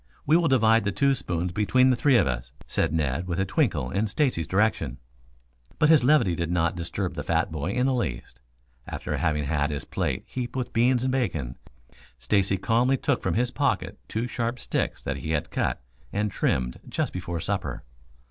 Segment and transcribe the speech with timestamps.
[0.25, 3.45] We will divide the two spoons between the three of us," said Ned, with a
[3.45, 4.97] twinkle in Stacy's direction.
[5.77, 8.39] But his levity did not disturb the fat boy in the least.
[8.87, 11.55] After having had his plate heaped with beans and bacon,
[12.17, 15.79] Stacy calmly took from his pocket two sharp sticks that he had cut
[16.11, 17.83] and trimmed just before supper.